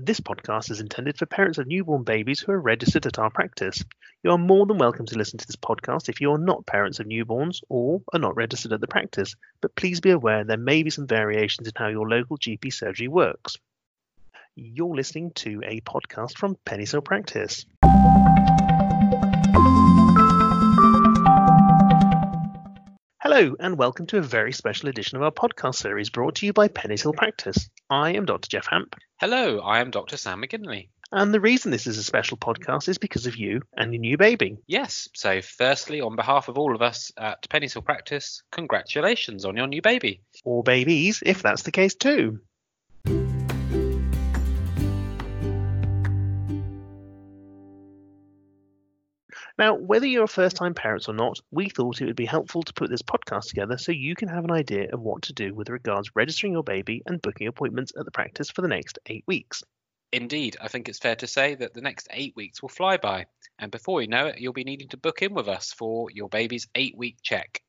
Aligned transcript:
This 0.00 0.20
podcast 0.20 0.70
is 0.70 0.78
intended 0.78 1.18
for 1.18 1.26
parents 1.26 1.58
of 1.58 1.66
newborn 1.66 2.04
babies 2.04 2.38
who 2.38 2.52
are 2.52 2.60
registered 2.60 3.04
at 3.06 3.18
our 3.18 3.30
practice. 3.30 3.84
You 4.22 4.30
are 4.30 4.38
more 4.38 4.64
than 4.64 4.78
welcome 4.78 5.06
to 5.06 5.18
listen 5.18 5.40
to 5.40 5.46
this 5.48 5.56
podcast 5.56 6.08
if 6.08 6.20
you 6.20 6.30
are 6.30 6.38
not 6.38 6.66
parents 6.66 7.00
of 7.00 7.08
newborns 7.08 7.62
or 7.68 8.00
are 8.12 8.20
not 8.20 8.36
registered 8.36 8.72
at 8.72 8.80
the 8.80 8.86
practice, 8.86 9.34
but 9.60 9.74
please 9.74 10.00
be 10.00 10.10
aware 10.10 10.44
there 10.44 10.56
may 10.56 10.84
be 10.84 10.90
some 10.90 11.08
variations 11.08 11.66
in 11.66 11.72
how 11.74 11.88
your 11.88 12.08
local 12.08 12.38
GP 12.38 12.72
surgery 12.72 13.08
works. 13.08 13.56
You're 14.54 14.94
listening 14.94 15.32
to 15.32 15.62
a 15.66 15.80
podcast 15.80 16.38
from 16.38 16.56
Penny's 16.64 16.92
Hill 16.92 17.02
Practice. 17.02 17.66
Hello, 23.30 23.54
and 23.60 23.76
welcome 23.76 24.06
to 24.06 24.16
a 24.16 24.22
very 24.22 24.54
special 24.54 24.88
edition 24.88 25.16
of 25.16 25.22
our 25.22 25.30
podcast 25.30 25.74
series 25.74 26.08
brought 26.08 26.36
to 26.36 26.46
you 26.46 26.54
by 26.54 26.66
Penny's 26.66 27.02
Hill 27.02 27.12
Practice. 27.12 27.68
I 27.90 28.14
am 28.14 28.24
Dr. 28.24 28.48
Jeff 28.48 28.66
Hamp. 28.66 28.96
Hello, 29.20 29.58
I 29.58 29.80
am 29.80 29.90
Dr. 29.90 30.16
Sam 30.16 30.40
McGinley. 30.40 30.88
And 31.12 31.34
the 31.34 31.38
reason 31.38 31.70
this 31.70 31.86
is 31.86 31.98
a 31.98 32.02
special 32.02 32.38
podcast 32.38 32.88
is 32.88 32.96
because 32.96 33.26
of 33.26 33.36
you 33.36 33.60
and 33.76 33.92
your 33.92 34.00
new 34.00 34.16
baby. 34.16 34.56
Yes, 34.66 35.10
so 35.14 35.42
firstly, 35.42 36.00
on 36.00 36.16
behalf 36.16 36.48
of 36.48 36.56
all 36.56 36.74
of 36.74 36.80
us 36.80 37.12
at 37.18 37.46
Penny's 37.50 37.74
Hill 37.74 37.82
Practice, 37.82 38.42
congratulations 38.50 39.44
on 39.44 39.58
your 39.58 39.66
new 39.66 39.82
baby. 39.82 40.22
Or 40.42 40.62
babies, 40.62 41.22
if 41.26 41.42
that's 41.42 41.64
the 41.64 41.70
case 41.70 41.96
too. 41.96 42.40
Now, 49.58 49.74
whether 49.74 50.06
you're 50.06 50.28
first 50.28 50.54
time 50.54 50.72
parents 50.72 51.08
or 51.08 51.14
not, 51.14 51.40
we 51.50 51.68
thought 51.68 52.00
it 52.00 52.06
would 52.06 52.14
be 52.14 52.26
helpful 52.26 52.62
to 52.62 52.72
put 52.72 52.90
this 52.90 53.02
podcast 53.02 53.48
together 53.48 53.76
so 53.76 53.90
you 53.90 54.14
can 54.14 54.28
have 54.28 54.44
an 54.44 54.52
idea 54.52 54.88
of 54.92 55.00
what 55.00 55.22
to 55.22 55.32
do 55.32 55.52
with 55.52 55.68
regards 55.68 56.14
registering 56.14 56.52
your 56.52 56.62
baby 56.62 57.02
and 57.06 57.20
booking 57.20 57.48
appointments 57.48 57.92
at 57.98 58.04
the 58.04 58.12
practice 58.12 58.50
for 58.50 58.62
the 58.62 58.68
next 58.68 59.00
eight 59.06 59.24
weeks. 59.26 59.64
Indeed, 60.12 60.56
I 60.60 60.68
think 60.68 60.88
it's 60.88 61.00
fair 61.00 61.16
to 61.16 61.26
say 61.26 61.56
that 61.56 61.74
the 61.74 61.80
next 61.80 62.06
eight 62.12 62.36
weeks 62.36 62.62
will 62.62 62.68
fly 62.68 62.98
by, 62.98 63.26
and 63.58 63.72
before 63.72 64.00
you 64.00 64.06
know 64.06 64.26
it, 64.26 64.38
you'll 64.38 64.52
be 64.52 64.62
needing 64.62 64.88
to 64.90 64.96
book 64.96 65.22
in 65.22 65.34
with 65.34 65.48
us 65.48 65.72
for 65.72 66.08
your 66.12 66.28
baby's 66.28 66.68
eight 66.76 66.96
week 66.96 67.16
check. 67.22 67.60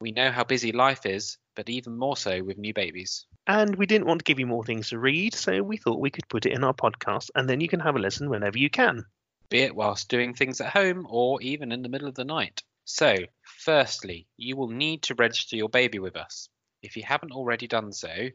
We 0.00 0.10
know 0.10 0.32
how 0.32 0.42
busy 0.42 0.72
life 0.72 1.06
is, 1.06 1.38
but 1.54 1.70
even 1.70 1.96
more 1.96 2.16
so 2.16 2.42
with 2.42 2.58
new 2.58 2.74
babies. 2.74 3.24
And 3.46 3.76
we 3.76 3.86
didn't 3.86 4.08
want 4.08 4.18
to 4.18 4.24
give 4.24 4.40
you 4.40 4.46
more 4.46 4.64
things 4.64 4.88
to 4.88 4.98
read, 4.98 5.32
so 5.32 5.62
we 5.62 5.76
thought 5.76 6.00
we 6.00 6.10
could 6.10 6.28
put 6.28 6.44
it 6.44 6.52
in 6.52 6.64
our 6.64 6.74
podcast 6.74 7.30
and 7.36 7.48
then 7.48 7.60
you 7.60 7.68
can 7.68 7.80
have 7.80 7.94
a 7.94 8.00
listen 8.00 8.28
whenever 8.28 8.58
you 8.58 8.68
can 8.68 9.06
be 9.48 9.60
it 9.60 9.74
whilst 9.74 10.08
doing 10.08 10.34
things 10.34 10.60
at 10.60 10.72
home 10.72 11.06
or 11.08 11.40
even 11.42 11.72
in 11.72 11.82
the 11.82 11.88
middle 11.88 12.08
of 12.08 12.14
the 12.14 12.24
night. 12.24 12.62
So, 12.84 13.16
firstly, 13.42 14.28
you 14.36 14.56
will 14.56 14.68
need 14.68 15.02
to 15.04 15.14
register 15.14 15.56
your 15.56 15.68
baby 15.68 15.98
with 15.98 16.16
us. 16.16 16.48
If 16.82 16.96
you 16.96 17.02
haven't 17.02 17.32
already 17.32 17.66
done 17.66 17.92
so, 17.92 18.28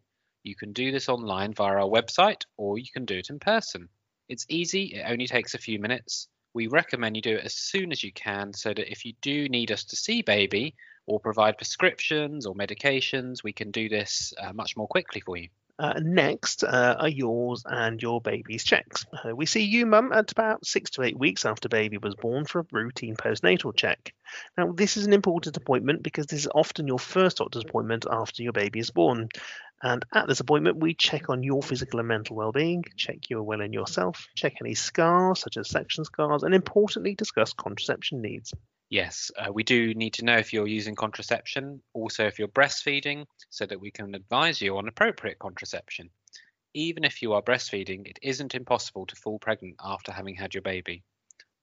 you 0.44 0.56
can 0.56 0.74
do 0.74 0.92
this 0.92 1.08
online 1.08 1.54
via 1.54 1.76
our 1.76 1.90
website 1.90 2.44
or 2.58 2.78
you 2.78 2.88
can 2.92 3.06
do 3.06 3.18
it 3.18 3.30
in 3.30 3.40
person. 3.40 3.90
It's 4.28 4.46
easy, 4.50 4.96
it 4.96 5.06
only 5.08 5.28
takes 5.28 5.54
a 5.54 5.60
few 5.60 5.80
minutes. 5.80 6.28
We 6.54 6.68
recommend 6.68 7.16
you 7.16 7.22
do 7.22 7.36
it 7.36 7.46
as 7.46 7.54
soon 7.54 7.92
as 7.92 8.04
you 8.04 8.12
can 8.12 8.54
so 8.54 8.74
that 8.74 8.92
if 8.92 9.06
you 9.06 9.14
do 9.22 9.48
need 9.48 9.72
us 9.72 9.86
to 9.86 9.96
see 9.96 10.22
baby 10.22 10.76
or 11.06 11.20
provide 11.20 11.58
prescriptions 11.58 12.46
or 12.46 12.56
medications, 12.56 13.44
we 13.44 13.54
can 13.54 13.72
do 13.72 13.88
this 13.88 14.34
uh, 14.38 14.52
much 14.54 14.76
more 14.76 14.88
quickly 14.88 15.22
for 15.22 15.38
you. 15.38 15.50
Uh, 15.82 16.00
next 16.00 16.64
uh, 16.64 16.96
are 17.00 17.10
yours 17.10 17.64
and 17.66 18.00
your 18.04 18.22
baby's 18.22 18.64
checks. 18.64 19.04
Uh, 19.12 19.36
we 19.36 19.48
see 19.48 19.64
you, 19.64 19.88
mum, 19.88 20.12
at 20.14 20.32
about 20.32 20.64
six 20.64 20.92
to 20.92 21.02
eight 21.02 21.18
weeks 21.18 21.44
after 21.44 21.70
baby 21.70 21.98
was 21.98 22.14
born 22.14 22.46
for 22.46 22.60
a 22.60 22.66
routine 22.72 23.16
postnatal 23.16 23.76
check. 23.76 24.14
Now, 24.56 24.74
this 24.74 24.96
is 24.96 25.08
an 25.08 25.14
important 25.14 25.58
appointment 25.58 26.04
because 26.04 26.28
this 26.28 26.42
is 26.42 26.52
often 26.54 26.86
your 26.86 27.00
first 27.00 27.38
doctor's 27.38 27.64
appointment 27.64 28.06
after 28.08 28.44
your 28.44 28.54
baby 28.54 28.78
is 28.78 28.92
born. 28.92 29.30
And 29.82 30.06
at 30.14 30.28
this 30.28 30.40
appointment, 30.40 30.78
we 30.78 30.94
check 30.94 31.32
on 31.32 31.42
your 31.42 31.64
physical 31.64 31.98
and 31.98 32.08
mental 32.08 32.36
well-being, 32.36 32.86
check 32.96 33.32
you 33.32 33.40
are 33.40 33.44
well 33.44 33.62
in 33.62 33.74
yourself, 33.74 34.28
check 34.36 34.58
any 34.62 34.76
scars 34.76 35.40
such 35.40 35.58
as 35.58 35.68
section 35.68 36.06
scars, 36.06 36.44
and 36.44 36.54
importantly, 36.54 37.16
discuss 37.16 37.54
contraception 37.54 38.22
needs. 38.22 38.54
Yes, 38.92 39.32
uh, 39.38 39.54
we 39.54 39.64
do 39.64 39.94
need 39.94 40.16
to 40.16 40.26
know 40.26 40.38
if 40.38 40.52
you're 40.52 40.68
using 40.68 40.96
contraception, 40.96 41.82
also 41.94 42.28
if 42.28 42.38
you're 42.38 42.50
breastfeeding, 42.50 43.26
so 43.50 43.66
that 43.66 43.80
we 43.80 43.90
can 43.90 44.14
advise 44.14 44.60
you 44.60 44.78
on 44.78 44.90
appropriate 44.90 45.40
contraception. 45.40 46.10
Even 46.74 47.06
if 47.06 47.22
you 47.22 47.32
are 47.32 47.42
breastfeeding, 47.42 48.06
it 48.06 48.20
isn't 48.22 48.54
impossible 48.54 49.06
to 49.06 49.16
fall 49.16 49.40
pregnant 49.40 49.78
after 49.82 50.12
having 50.12 50.36
had 50.36 50.54
your 50.54 50.62
baby. 50.62 51.04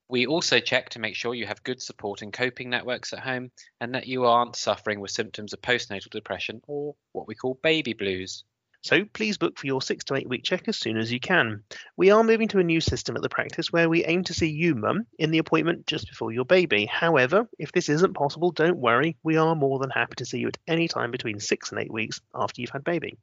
We 0.07 0.25
also 0.25 0.59
check 0.59 0.89
to 0.89 0.99
make 0.99 1.15
sure 1.15 1.35
you 1.35 1.45
have 1.45 1.61
good 1.61 1.83
support 1.83 2.23
and 2.23 2.33
coping 2.33 2.71
networks 2.71 3.13
at 3.13 3.19
home 3.19 3.51
and 3.79 3.93
that 3.93 4.07
you 4.07 4.25
aren't 4.25 4.55
suffering 4.55 4.99
with 4.99 5.11
symptoms 5.11 5.53
of 5.53 5.61
postnatal 5.61 6.09
depression 6.09 6.63
or 6.65 6.95
what 7.11 7.27
we 7.27 7.35
call 7.35 7.59
baby 7.61 7.93
blues. 7.93 8.43
So 8.81 9.03
please 9.03 9.37
book 9.37 9.57
for 9.57 9.67
your 9.67 9.81
six 9.81 10.05
to 10.05 10.15
eight 10.15 10.29
week 10.29 10.43
check 10.43 10.67
as 10.67 10.77
soon 10.77 10.97
as 10.97 11.11
you 11.11 11.19
can. 11.19 11.63
We 11.97 12.11
are 12.11 12.23
moving 12.23 12.47
to 12.49 12.59
a 12.59 12.63
new 12.63 12.79
system 12.79 13.17
at 13.17 13.21
the 13.21 13.29
practice 13.29 13.73
where 13.73 13.89
we 13.89 14.05
aim 14.05 14.23
to 14.23 14.33
see 14.33 14.49
you, 14.49 14.73
mum, 14.73 15.05
in 15.17 15.31
the 15.31 15.37
appointment 15.37 15.85
just 15.85 16.07
before 16.07 16.31
your 16.31 16.45
baby. 16.45 16.85
However, 16.85 17.47
if 17.59 17.73
this 17.73 17.89
isn't 17.89 18.13
possible, 18.13 18.51
don't 18.51 18.77
worry. 18.77 19.17
We 19.21 19.35
are 19.35 19.53
more 19.53 19.79
than 19.79 19.89
happy 19.89 20.15
to 20.15 20.25
see 20.25 20.39
you 20.39 20.47
at 20.47 20.57
any 20.65 20.87
time 20.87 21.11
between 21.11 21.41
six 21.41 21.71
and 21.71 21.81
eight 21.81 21.91
weeks 21.91 22.21
after 22.33 22.61
you've 22.61 22.69
had 22.69 22.85
baby. 22.85 23.17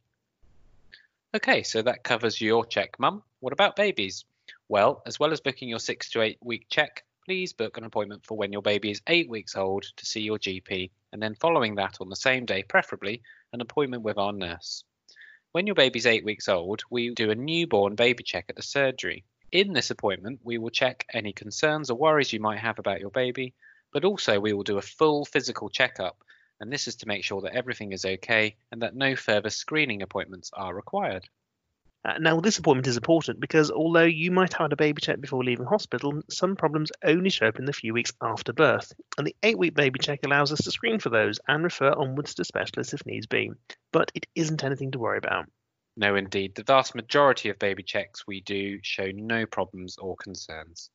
Okay, 1.35 1.63
so 1.63 1.81
that 1.83 2.05
covers 2.05 2.41
your 2.41 2.67
check, 2.67 2.99
mum. 2.99 3.23
What 3.41 3.53
about 3.53 3.77
babies? 3.77 4.25
Well, 4.69 5.03
as 5.07 5.19
well 5.19 5.33
as 5.33 5.41
booking 5.41 5.69
your 5.69 5.81
six 5.81 6.11
to 6.11 6.21
eight 6.21 6.39
week 6.43 6.67
check, 6.69 7.05
please 7.25 7.53
book 7.53 7.79
an 7.79 7.85
appointment 7.85 8.25
for 8.25 8.37
when 8.37 8.53
your 8.53 8.63
baby 8.63 8.91
is 8.91 9.01
eight 9.07 9.29
weeks 9.29 9.57
old 9.57 9.85
to 9.97 10.07
see 10.07 10.21
your 10.21 10.39
GP, 10.39 10.91
and 11.13 11.23
then 11.23 11.35
following 11.35 11.75
that 11.77 11.97
on 12.01 12.09
the 12.09 12.17
same 12.17 12.45
day, 12.45 12.63
preferably, 12.63 13.23
an 13.53 13.61
appointment 13.61 14.03
with 14.03 14.19
our 14.19 14.33
nurse. 14.33 14.85
When 15.57 15.67
your 15.67 15.75
baby's 15.75 16.05
eight 16.05 16.23
weeks 16.23 16.51
old, 16.51 16.83
we 16.91 17.15
do 17.15 17.31
a 17.31 17.35
newborn 17.35 17.95
baby 17.95 18.23
check 18.23 18.45
at 18.51 18.57
the 18.57 18.63
surgery. 18.63 19.25
In 19.51 19.73
this 19.73 19.91
appointment, 19.91 20.41
we 20.45 20.59
will 20.59 20.69
check 20.69 21.07
any 21.15 21.33
concerns 21.33 21.89
or 21.89 21.97
worries 21.97 22.31
you 22.31 22.41
might 22.41 22.59
have 22.59 22.79
about 22.79 23.01
your 23.01 23.09
baby, 23.09 23.55
but 23.91 24.05
also 24.05 24.39
we 24.39 24.53
will 24.53 24.65
do 24.65 24.77
a 24.77 24.83
full 24.83 25.25
physical 25.25 25.71
checkup, 25.71 26.23
and 26.61 26.71
this 26.71 26.87
is 26.87 26.97
to 26.97 27.09
make 27.09 27.25
sure 27.25 27.41
that 27.41 27.55
everything 27.55 27.93
is 27.93 28.05
okay 28.05 28.55
and 28.71 28.83
that 28.83 28.95
no 28.95 29.17
further 29.17 29.49
screening 29.49 30.03
appointments 30.03 30.51
are 30.53 30.75
required. 30.75 31.27
Uh, 32.07 32.19
now, 32.21 32.39
this 32.39 32.57
appointment 32.57 32.87
is 32.87 32.97
important 32.97 33.41
because 33.41 33.69
although 33.73 34.05
you 34.05 34.31
might 34.31 34.53
have 34.53 34.61
had 34.61 34.73
a 34.73 34.77
baby 34.77 35.01
check 35.01 35.21
before 35.21 35.43
leaving 35.43 35.67
hospital, 35.67 36.23
some 36.31 36.55
problems 36.55 36.93
only 37.03 37.31
show 37.31 37.49
up 37.49 37.59
in 37.59 37.65
the 37.65 37.73
few 37.73 37.93
weeks 37.93 38.13
after 38.23 38.53
birth. 38.53 38.93
And 39.19 39.27
the 39.27 39.35
eight 39.43 39.59
week 39.59 39.75
baby 39.75 39.99
check 39.99 40.21
allows 40.25 40.53
us 40.53 40.61
to 40.61 40.71
screen 40.71 41.01
for 41.01 41.11
those 41.11 41.41
and 41.49 41.65
refer 41.65 41.91
onwards 41.91 42.35
to 42.35 42.45
specialists 42.45 42.95
if 42.95 43.05
needs 43.07 43.27
be. 43.27 43.51
But 43.93 44.13
it 44.15 44.27
isn't 44.37 44.63
anything 44.63 44.93
to 44.93 45.01
worry 45.01 45.19
about. 45.19 45.47
No, 45.97 46.15
indeed. 46.15 46.55
The 46.55 46.63
vast 46.63 46.95
majority 46.95 47.49
of 47.49 47.59
baby 47.59 47.83
checks 47.83 48.25
we 48.25 48.41
do 48.41 48.79
show 48.83 49.11
no 49.13 49.45
problems 49.45 49.99
or 49.99 50.15
concerns. 50.15 50.91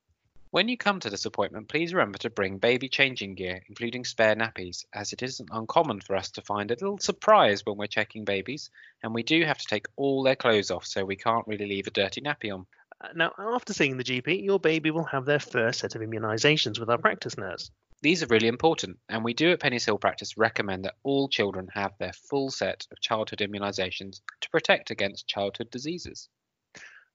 When 0.52 0.68
you 0.68 0.76
come 0.76 1.00
to 1.00 1.10
this 1.10 1.24
appointment, 1.24 1.70
please 1.70 1.94
remember 1.94 2.18
to 2.18 2.30
bring 2.30 2.58
baby 2.58 2.90
changing 2.90 3.36
gear, 3.36 3.64
including 3.70 4.04
spare 4.04 4.36
nappies, 4.36 4.84
as 4.92 5.14
it 5.14 5.24
isn't 5.24 5.48
uncommon 5.50 6.02
for 6.02 6.18
us 6.18 6.30
to 6.32 6.42
find 6.42 6.70
a 6.70 6.74
little 6.74 6.98
surprise 6.98 7.66
when 7.66 7.78
we're 7.78 7.88
checking 7.88 8.26
babies, 8.26 8.70
and 9.02 9.14
we 9.14 9.24
do 9.24 9.46
have 9.46 9.60
to 9.60 9.66
take 9.66 9.88
all 9.96 10.24
their 10.24 10.36
clothes 10.36 10.70
off, 10.70 10.86
so 10.86 11.06
we 11.06 11.16
can't 11.16 11.48
really 11.48 11.68
leave 11.68 11.88
a 11.88 11.92
dirty 11.92 12.20
nappy 12.20 12.54
on. 12.54 12.68
Uh, 13.00 13.08
now, 13.16 13.32
after 13.40 13.72
seeing 13.72 13.96
the 13.96 14.04
GP, 14.04 14.44
your 14.44 14.60
baby 14.60 14.92
will 14.92 15.06
have 15.06 15.24
their 15.24 15.40
first 15.40 15.80
set 15.80 15.96
of 15.96 16.02
immunisations 16.02 16.82
with 16.82 16.90
our 16.90 16.98
practice 16.98 17.38
nurse. 17.38 17.72
These 18.02 18.22
are 18.22 18.28
really 18.28 18.50
important, 18.50 19.00
and 19.08 19.24
we 19.24 19.34
do 19.34 19.54
at 19.54 19.62
Penny's 19.62 19.86
Hill 19.86 20.00
Practice 20.00 20.38
recommend 20.38 20.84
that 20.84 20.98
all 21.04 21.30
children 21.30 21.70
have 21.74 21.98
their 21.98 22.12
full 22.12 22.52
set 22.52 22.86
of 22.92 23.00
childhood 23.00 23.40
immunisations 23.40 24.20
to 24.42 24.50
protect 24.50 24.92
against 24.92 25.30
childhood 25.30 25.72
diseases. 25.72 26.28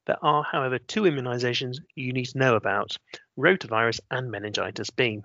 There 0.07 0.25
are, 0.25 0.43
however, 0.43 0.79
two 0.79 1.03
immunisations 1.03 1.79
you 1.95 2.13
need 2.13 2.27
to 2.27 2.39
know 2.39 2.57
about 2.57 2.97
rotavirus 3.37 4.01
and 4.11 4.31
meningitis 4.31 4.91
B. 4.91 5.23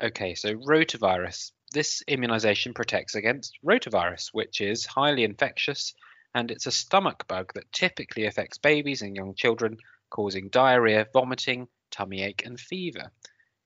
Okay, 0.00 0.34
so 0.34 0.54
rotavirus. 0.54 1.52
This 1.72 2.02
immunisation 2.08 2.74
protects 2.74 3.14
against 3.14 3.58
rotavirus, 3.64 4.30
which 4.32 4.60
is 4.60 4.86
highly 4.86 5.24
infectious 5.24 5.94
and 6.34 6.50
it's 6.50 6.66
a 6.66 6.72
stomach 6.72 7.26
bug 7.28 7.52
that 7.54 7.72
typically 7.72 8.26
affects 8.26 8.58
babies 8.58 9.02
and 9.02 9.14
young 9.14 9.34
children, 9.34 9.78
causing 10.10 10.48
diarrhea, 10.48 11.06
vomiting, 11.12 11.68
tummy 11.90 12.22
ache, 12.22 12.44
and 12.44 12.58
fever. 12.58 13.12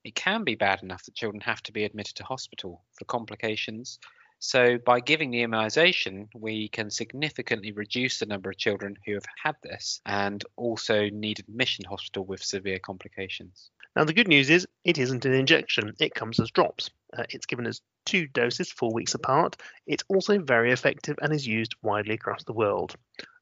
It 0.05 0.15
can 0.15 0.45
be 0.45 0.55
bad 0.55 0.83
enough 0.83 1.05
that 1.05 1.15
children 1.15 1.41
have 1.41 1.63
to 1.65 1.73
be 1.73 1.85
admitted 1.85 2.17
to 2.17 2.25
hospital 2.25 2.85
for 2.93 3.05
complications, 3.07 3.99
so 4.39 4.79
by 4.79 5.01
giving 5.01 5.31
the 5.31 5.43
immunization, 5.43 6.29
we 6.35 6.69
can 6.69 6.91
significantly 6.91 7.73
reduce 7.73 8.19
the 8.19 8.27
number 8.27 8.51
of 8.51 8.57
children 8.57 8.97
who 9.05 9.15
have 9.15 9.27
had 9.43 9.57
this 9.63 10.01
and 10.07 10.45
also 10.57 11.09
need 11.11 11.41
admission 11.41 11.85
hospital 11.85 12.25
with 12.25 12.43
severe 12.43 12.79
complications. 12.79 13.71
Now, 13.97 14.05
the 14.05 14.13
good 14.13 14.29
news 14.29 14.49
is 14.49 14.67
it 14.85 14.99
isn't 14.99 15.25
an 15.25 15.33
injection, 15.33 15.93
it 15.99 16.15
comes 16.15 16.39
as 16.39 16.51
drops. 16.51 16.91
Uh, 17.17 17.25
it's 17.31 17.47
given 17.47 17.67
as 17.67 17.81
two 18.05 18.29
doses 18.29 18.71
four 18.71 18.93
weeks 18.93 19.15
apart. 19.15 19.57
It's 19.87 20.05
also 20.09 20.39
very 20.39 20.73
effective 20.73 21.19
and 21.21 21.33
is 21.33 21.47
used 21.47 21.75
widely 21.83 22.15
across 22.15 22.45
the 22.45 22.53
world. 22.53 22.95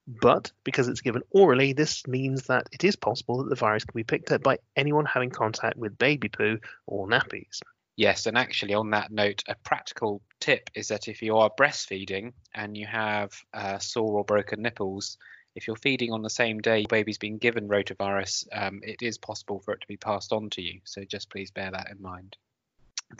But 0.06 0.52
because 0.62 0.88
it's 0.88 1.00
given 1.00 1.22
orally, 1.30 1.72
this 1.72 2.06
means 2.06 2.44
that 2.44 2.68
it 2.72 2.84
is 2.84 2.94
possible 2.94 3.38
that 3.38 3.48
the 3.50 3.56
virus 3.56 3.84
can 3.84 3.98
be 3.98 4.04
picked 4.04 4.30
up 4.30 4.42
by 4.42 4.58
anyone 4.76 5.04
having 5.04 5.30
contact 5.30 5.76
with 5.76 5.98
baby 5.98 6.28
poo 6.28 6.58
or 6.86 7.08
nappies. 7.08 7.60
Yes, 7.96 8.26
and 8.26 8.36
actually, 8.36 8.74
on 8.74 8.90
that 8.90 9.10
note, 9.10 9.42
a 9.48 9.54
practical 9.54 10.22
tip 10.38 10.70
is 10.74 10.88
that 10.88 11.08
if 11.08 11.22
you 11.22 11.38
are 11.38 11.50
breastfeeding 11.58 12.34
and 12.54 12.76
you 12.76 12.86
have 12.86 13.32
uh, 13.54 13.78
sore 13.78 14.18
or 14.18 14.24
broken 14.24 14.62
nipples, 14.62 15.16
If 15.56 15.66
you're 15.66 15.76
feeding 15.76 16.12
on 16.12 16.20
the 16.20 16.28
same 16.28 16.60
day 16.60 16.80
your 16.80 16.88
baby's 16.88 17.16
been 17.16 17.38
given 17.38 17.66
rotavirus, 17.66 18.46
um, 18.52 18.80
it 18.82 19.00
is 19.00 19.16
possible 19.16 19.60
for 19.60 19.72
it 19.72 19.80
to 19.80 19.86
be 19.86 19.96
passed 19.96 20.30
on 20.30 20.50
to 20.50 20.62
you. 20.62 20.80
So 20.84 21.02
just 21.04 21.30
please 21.30 21.50
bear 21.50 21.70
that 21.70 21.90
in 21.90 22.00
mind. 22.02 22.36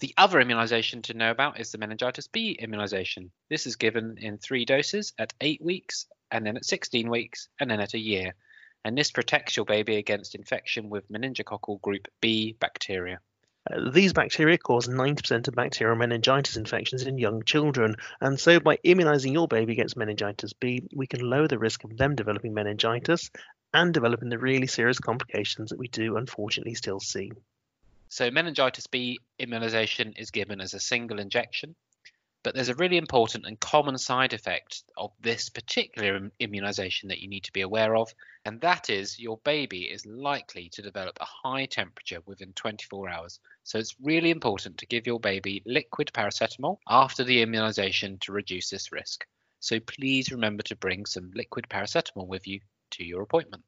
The 0.01 0.13
other 0.19 0.39
immunisation 0.39 1.03
to 1.05 1.15
know 1.15 1.31
about 1.31 1.59
is 1.59 1.73
the 1.73 1.79
meningitis 1.79 2.27
B 2.27 2.59
immunisation. 2.63 3.31
This 3.49 3.67
is 3.67 3.77
given 3.77 4.19
in 4.19 4.37
three 4.37 4.67
doses 4.67 5.15
at 5.19 5.33
eight 5.41 5.63
weeks, 5.63 6.07
and 6.31 6.45
then 6.45 6.59
at 6.59 6.67
16 6.67 7.09
weeks, 7.09 7.49
and 7.59 7.71
then 7.71 7.81
at 7.81 7.95
a 7.95 7.99
year. 7.99 8.35
And 8.85 8.99
this 8.99 9.11
protects 9.11 9.57
your 9.57 9.65
baby 9.65 9.97
against 9.97 10.35
infection 10.35 10.91
with 10.91 11.11
meningococcal 11.11 11.81
group 11.81 12.07
B 12.21 12.55
bacteria. 12.61 13.21
These 13.93 14.13
bacteria 14.13 14.59
cause 14.59 14.87
90% 14.87 15.49
of 15.49 15.55
bacterial 15.55 15.97
meningitis 15.97 16.57
infections 16.57 17.03
in 17.03 17.19
young 17.19 17.43
children, 17.43 17.97
and 18.21 18.39
so 18.39 18.61
by 18.61 18.79
immunizing 18.85 19.33
your 19.33 19.49
baby 19.49 19.73
against 19.73 19.97
meningitis 19.97 20.53
B, 20.53 20.87
we 20.95 21.07
can 21.07 21.21
lower 21.21 21.49
the 21.49 21.59
risk 21.59 21.83
of 21.83 21.97
them 21.97 22.15
developing 22.15 22.55
meningitis 22.55 23.31
and 23.75 23.93
developing 23.93 24.29
the 24.29 24.39
really 24.39 24.69
serious 24.69 24.99
complications 24.99 25.71
that 25.71 25.79
we 25.79 25.89
do 25.89 26.17
unfortunately 26.17 26.75
still 26.75 27.01
see. 27.01 27.33
So 28.09 28.31
meningitis 28.31 28.87
B 28.87 29.19
immunization 29.39 30.13
is 30.17 30.31
given 30.31 30.61
as 30.61 30.75
a 30.75 30.81
single 30.81 31.19
injection, 31.19 31.75
but 32.47 32.55
there's 32.55 32.69
a 32.69 32.77
really 32.77 32.97
important 32.97 33.45
and 33.45 33.59
common 33.59 33.99
side 33.99 34.33
effect 34.33 34.85
of 34.97 35.11
this 35.21 35.49
particular 35.49 36.31
immunization 36.39 37.09
that 37.09 37.19
you 37.19 37.27
need 37.27 37.43
to 37.43 37.53
be 37.53 37.63
aware 37.63 37.97
of, 37.97 38.15
and 38.45 38.61
that 38.61 38.89
is 38.89 39.19
your 39.19 39.39
baby 39.39 39.81
is 39.81 40.07
likely 40.07 40.69
to 40.69 40.81
develop 40.81 41.19
a 41.21 41.25
high 41.25 41.67
temperature 41.67 42.21
within 42.25 42.53
24 42.53 43.09
hours. 43.09 43.41
So 43.65 43.81
it's 43.81 43.97
really 44.01 44.31
important 44.31 44.79
to 44.79 44.87
give 44.87 45.09
your 45.09 45.19
baby 45.19 45.61
liquid 45.67 46.13
paracetamol 46.15 46.79
after 46.89 47.25
the 47.25 47.43
immunization 47.43 48.19
to 48.21 48.31
reduce 48.31 48.71
this 48.71 48.93
risk. 48.93 49.27
So 49.59 49.81
please 49.81 50.31
remember 50.31 50.63
to 50.63 50.77
bring 50.77 51.05
some 51.05 51.33
liquid 51.35 51.67
paracetamol 51.69 52.29
with 52.29 52.47
you 52.47 52.61
to 52.93 53.05
your 53.05 53.23
appointment. 53.23 53.65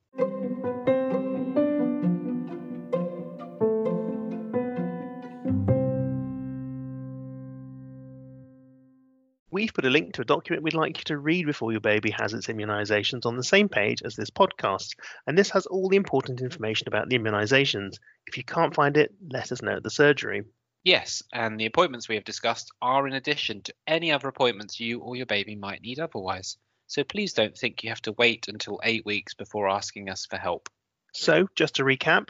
We've 9.69 9.75
put 9.75 9.85
a 9.85 9.91
link 9.91 10.15
to 10.15 10.23
a 10.23 10.25
document 10.25 10.62
we'd 10.62 10.73
like 10.73 10.97
you 10.97 11.05
to 11.05 11.19
read 11.19 11.44
before 11.44 11.73
your 11.73 11.82
baby 11.82 12.11
has 12.12 12.32
its 12.32 12.47
immunisations 12.47 13.26
on 13.26 13.37
the 13.37 13.44
same 13.44 13.69
page 13.69 14.00
as 14.03 14.17
this 14.17 14.31
podcast, 14.31 14.94
and 15.26 15.37
this 15.37 15.50
has 15.50 15.67
all 15.67 15.91
the 15.91 15.99
important 15.99 16.41
information 16.41 16.88
about 16.88 17.11
the 17.11 17.19
immunisations. 17.19 17.99
If 18.26 18.38
you 18.38 18.44
can't 18.44 18.75
find 18.75 18.97
it, 18.97 19.12
let 19.31 19.53
us 19.53 19.61
know 19.61 19.76
at 19.76 19.82
the 19.82 19.91
surgery. 19.91 20.44
Yes, 20.85 21.23
and 21.35 21.61
the 21.61 21.67
appointments 21.67 22.09
we 22.09 22.15
have 22.15 22.25
discussed 22.25 22.70
are 22.81 23.06
in 23.06 23.12
addition 23.12 23.61
to 23.65 23.75
any 23.87 24.11
other 24.11 24.29
appointments 24.29 24.81
you 24.81 25.00
or 25.00 25.17
your 25.17 25.26
baby 25.26 25.55
might 25.55 25.82
need 25.82 26.00
otherwise. 26.00 26.56
So 26.87 27.05
please 27.05 27.35
don't 27.35 27.55
think 27.55 27.85
you 27.85 27.91
have 27.91 28.00
to 28.03 28.12
wait 28.12 28.49
until 28.49 28.81
eight 28.82 29.05
weeks 29.05 29.35
before 29.35 29.69
asking 29.69 30.09
us 30.09 30.25
for 30.25 30.38
help. 30.38 30.71
So, 31.12 31.47
just 31.56 31.75
to 31.75 31.85
recap 31.85 32.29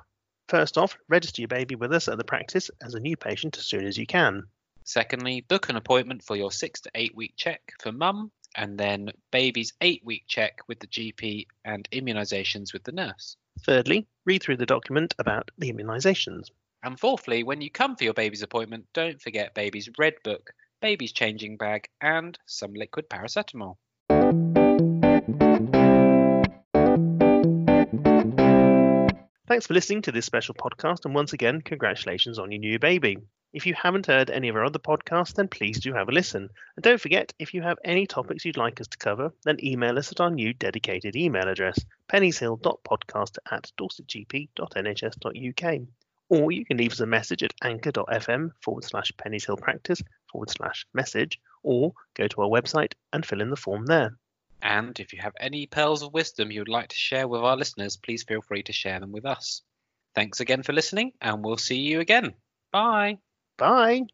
first 0.49 0.76
off, 0.76 0.99
register 1.08 1.43
your 1.43 1.49
baby 1.49 1.76
with 1.76 1.93
us 1.93 2.08
at 2.08 2.19
the 2.19 2.25
practice 2.25 2.69
as 2.82 2.94
a 2.94 3.00
new 3.00 3.17
patient 3.17 3.58
as 3.58 3.67
soon 3.67 3.87
as 3.87 3.96
you 3.96 4.06
can. 4.06 4.49
Secondly, 4.88 5.43
book 5.43 5.69
an 5.69 5.76
appointment 5.76 6.25
for 6.25 6.35
your 6.35 6.50
six 6.50 6.81
to 6.81 6.90
eight 6.94 7.14
week 7.14 7.35
check 7.37 7.61
for 7.79 7.93
mum, 7.93 8.32
and 8.56 8.79
then 8.79 9.11
baby's 9.31 9.75
eight 9.82 10.00
week 10.02 10.25
check 10.26 10.61
with 10.67 10.81
the 10.81 10.87
GP 10.87 11.46
and 11.62 11.87
immunisations 11.90 12.73
with 12.73 12.85
the 12.85 12.93
nurse. 12.93 13.37
Thirdly, 13.67 14.06
read 14.25 14.43
through 14.43 14.56
the 14.56 14.64
document 14.64 15.14
about 15.19 15.50
the 15.58 15.70
immunisations. 15.70 16.46
And 16.82 16.99
fourthly, 16.99 17.43
when 17.43 17.61
you 17.61 17.70
come 17.70 17.96
for 17.96 18.05
your 18.05 18.14
baby's 18.14 18.40
appointment, 18.40 18.87
don't 18.94 19.20
forget 19.20 19.52
baby's 19.52 19.90
red 19.99 20.14
book, 20.25 20.52
baby's 20.81 21.12
changing 21.12 21.58
bag, 21.58 21.87
and 22.00 22.38
some 22.46 22.73
liquid 22.73 23.11
paracetamol. 23.11 23.76
Thanks 29.46 29.67
for 29.67 29.75
listening 29.75 30.00
to 30.00 30.12
this 30.12 30.25
special 30.25 30.55
podcast, 30.55 31.05
and 31.05 31.14
once 31.14 31.34
again, 31.34 31.61
congratulations 31.61 32.38
on 32.38 32.50
your 32.50 32.61
new 32.61 32.79
baby. 32.79 33.19
If 33.53 33.65
you 33.65 33.75
haven't 33.75 34.06
heard 34.06 34.29
any 34.29 34.49
of 34.49 34.56
our 34.56 34.65
other 34.65 34.79
podcasts, 34.79 35.35
then 35.35 35.49
please 35.49 35.81
do 35.81 35.95
have 35.95 36.09
a 36.09 36.12
listen. 36.12 36.50
And 36.77 36.83
don't 36.83 37.00
forget, 37.00 37.33
if 37.39 37.55
you 37.55 37.62
have 37.62 37.79
any 37.83 38.06
topics 38.06 38.45
you'd 38.45 38.59
like 38.59 38.81
us 38.81 38.89
to 38.89 38.99
cover, 38.99 39.33
then 39.45 39.65
email 39.65 39.99
us 39.99 40.12
at 40.12 40.21
our 40.21 40.31
new 40.31 40.53
dedicated 40.53 41.17
email 41.17 41.49
address, 41.49 41.79
pennieshill.podcast 42.09 43.39
at 43.50 43.73
dorsetgp.nhs.uk. 43.79 45.81
Or 46.29 46.53
you 46.53 46.65
can 46.67 46.77
leave 46.77 46.93
us 46.93 47.00
a 47.00 47.06
message 47.06 47.43
at 47.43 47.55
anchor.fm 47.62 48.50
forward 48.61 48.85
slash 48.85 49.12
pennieshillpractice 49.12 50.03
forward 50.31 50.51
slash 50.51 50.87
message, 50.93 51.41
or 51.62 51.94
go 52.15 52.29
to 52.29 52.43
our 52.43 52.49
website 52.49 52.93
and 53.15 53.25
fill 53.25 53.41
in 53.41 53.49
the 53.49 53.56
form 53.56 53.87
there. 53.87 54.19
And 54.61 54.99
if 55.01 55.15
you 55.15 55.21
have 55.23 55.35
any 55.41 55.67
pearls 55.67 56.03
of 56.03 56.12
wisdom 56.12 56.51
you 56.51 56.61
would 56.61 56.69
like 56.69 56.89
to 56.89 56.97
share 56.97 57.27
with 57.27 57.41
our 57.41 57.56
listeners, 57.56 57.97
please 57.97 58.25
feel 58.25 58.43
free 58.43 58.65
to 58.65 58.73
share 58.73 59.01
them 59.01 59.12
with 59.12 59.25
us. 59.25 59.62
Thanks 60.15 60.41
again 60.41 60.62
for 60.62 60.75
listening, 60.75 61.12
and 61.21 61.43
we'll 61.43 61.56
see 61.56 61.79
you 61.79 62.01
again. 62.01 62.35
Bye. 62.73 63.19
Bye. 63.58 64.06